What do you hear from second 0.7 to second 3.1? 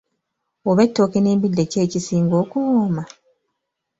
ettooke n’embidde ki ekisinga okuwooma?